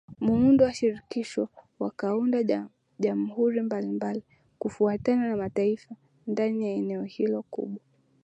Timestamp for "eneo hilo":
6.71-7.43